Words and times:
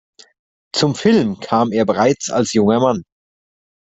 Zum 0.75 0.95
Film 0.95 1.39
kam 1.41 1.71
er 1.71 1.85
bereits 1.85 2.31
als 2.31 2.53
junger 2.53 2.79
Mann. 2.79 3.03